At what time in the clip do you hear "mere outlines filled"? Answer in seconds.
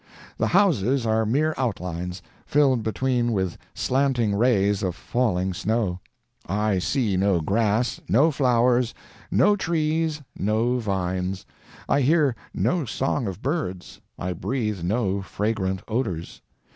1.27-2.81